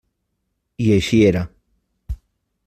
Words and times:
I 0.85 0.87
així 0.95 1.19
era. 1.27 1.45